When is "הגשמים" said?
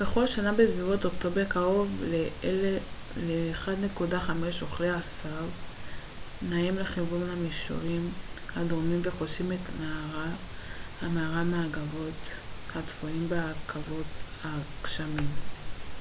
14.44-15.28